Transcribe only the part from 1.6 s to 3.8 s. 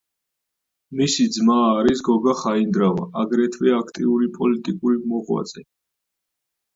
არის გოგა ხაინდრავა, აგრეთვე